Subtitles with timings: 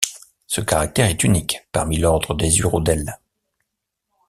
[0.47, 3.19] Ce caractère est unique parmi l'ordre des urodèles.